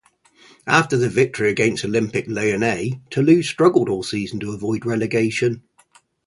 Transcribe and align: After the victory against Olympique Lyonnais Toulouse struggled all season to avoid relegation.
After 0.65 0.97
the 0.97 1.09
victory 1.09 1.51
against 1.51 1.83
Olympique 1.83 2.25
Lyonnais 2.27 2.99
Toulouse 3.11 3.47
struggled 3.47 3.87
all 3.87 4.01
season 4.01 4.39
to 4.39 4.51
avoid 4.51 4.83
relegation. 4.83 5.61